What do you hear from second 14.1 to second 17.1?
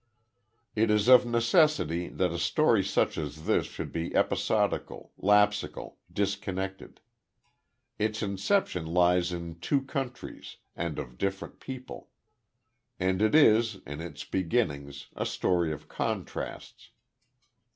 beginnings, a story of contrasts.